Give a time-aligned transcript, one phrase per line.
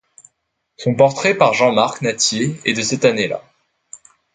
[0.77, 3.43] Son portrait par Jean-Marc Nattier est de cette année là.